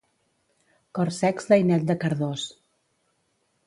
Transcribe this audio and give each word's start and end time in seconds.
Corsecs 0.99 1.49
d'Ainet 1.53 1.87
de 1.93 2.01
Cardós. 2.05 2.51